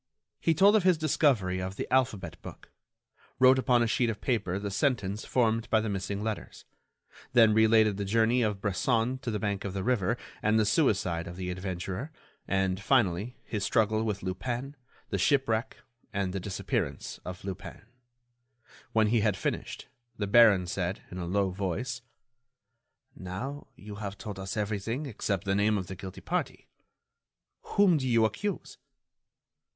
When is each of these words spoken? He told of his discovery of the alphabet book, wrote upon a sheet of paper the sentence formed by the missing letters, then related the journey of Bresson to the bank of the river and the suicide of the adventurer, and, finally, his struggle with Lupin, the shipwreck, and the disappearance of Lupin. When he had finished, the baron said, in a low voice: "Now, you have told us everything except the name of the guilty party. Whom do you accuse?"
He 0.39 0.55
told 0.55 0.75
of 0.75 0.81
his 0.81 0.97
discovery 0.97 1.59
of 1.61 1.75
the 1.75 1.85
alphabet 1.93 2.41
book, 2.41 2.71
wrote 3.37 3.59
upon 3.59 3.83
a 3.83 3.87
sheet 3.87 4.09
of 4.09 4.19
paper 4.19 4.57
the 4.57 4.71
sentence 4.71 5.25
formed 5.25 5.69
by 5.69 5.79
the 5.79 5.89
missing 5.89 6.23
letters, 6.23 6.65
then 7.33 7.53
related 7.53 7.97
the 7.97 8.03
journey 8.05 8.41
of 8.41 8.59
Bresson 8.61 9.19
to 9.19 9.29
the 9.29 9.37
bank 9.37 9.63
of 9.63 9.73
the 9.75 9.83
river 9.83 10.17
and 10.41 10.57
the 10.59 10.65
suicide 10.65 11.27
of 11.27 11.35
the 11.35 11.51
adventurer, 11.51 12.11
and, 12.47 12.81
finally, 12.81 13.37
his 13.43 13.63
struggle 13.63 14.01
with 14.03 14.23
Lupin, 14.23 14.75
the 15.11 15.19
shipwreck, 15.19 15.77
and 16.11 16.33
the 16.33 16.39
disappearance 16.39 17.19
of 17.23 17.45
Lupin. 17.45 17.83
When 18.93 19.05
he 19.05 19.19
had 19.19 19.37
finished, 19.37 19.87
the 20.17 20.25
baron 20.25 20.65
said, 20.65 21.03
in 21.11 21.19
a 21.19 21.27
low 21.27 21.51
voice: 21.51 22.01
"Now, 23.15 23.67
you 23.75 23.97
have 23.97 24.17
told 24.17 24.39
us 24.39 24.57
everything 24.57 25.05
except 25.05 25.43
the 25.43 25.53
name 25.53 25.77
of 25.77 25.85
the 25.85 25.95
guilty 25.95 26.21
party. 26.21 26.67
Whom 27.61 27.97
do 27.99 28.07
you 28.07 28.25
accuse?" 28.25 28.79